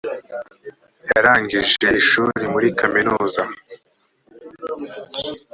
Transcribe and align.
yarangije 1.11 1.85
ishuri 2.01 2.41
muri 2.53 2.67
kaminuza 2.79 3.41